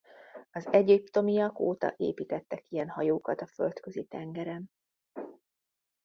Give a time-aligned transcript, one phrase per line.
[0.51, 4.71] Az egyiptomiak óta építettek ilyen hajókat a Földközi-tengeren.